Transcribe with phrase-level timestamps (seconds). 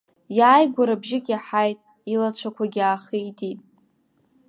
[0.37, 1.79] Иааигәара бжьык иаҳаит,
[2.13, 3.59] илацәақәагьы аахитит.